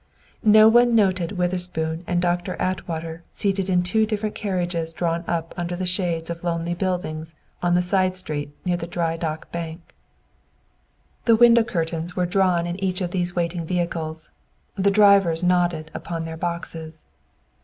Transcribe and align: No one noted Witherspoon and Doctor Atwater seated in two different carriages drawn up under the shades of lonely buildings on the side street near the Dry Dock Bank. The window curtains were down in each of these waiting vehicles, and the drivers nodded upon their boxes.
No 0.43 0.67
one 0.67 0.95
noted 0.95 1.33
Witherspoon 1.33 2.03
and 2.07 2.23
Doctor 2.23 2.55
Atwater 2.59 3.21
seated 3.33 3.69
in 3.69 3.83
two 3.83 4.07
different 4.07 4.33
carriages 4.33 4.93
drawn 4.93 5.23
up 5.27 5.53
under 5.55 5.75
the 5.75 5.85
shades 5.85 6.31
of 6.31 6.43
lonely 6.43 6.73
buildings 6.73 7.35
on 7.61 7.75
the 7.75 7.83
side 7.83 8.15
street 8.15 8.49
near 8.65 8.77
the 8.77 8.87
Dry 8.87 9.15
Dock 9.15 9.51
Bank. 9.51 9.93
The 11.25 11.35
window 11.35 11.63
curtains 11.63 12.15
were 12.15 12.25
down 12.25 12.65
in 12.65 12.83
each 12.83 12.99
of 12.99 13.11
these 13.11 13.35
waiting 13.35 13.63
vehicles, 13.63 14.31
and 14.75 14.85
the 14.85 14.89
drivers 14.89 15.43
nodded 15.43 15.91
upon 15.93 16.25
their 16.25 16.35
boxes. 16.35 17.05